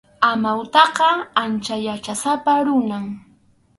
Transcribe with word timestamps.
Amawtaqa 0.29 1.09
ancha 1.43 1.75
yachaysapa 1.85 2.53
runam. 2.65 3.05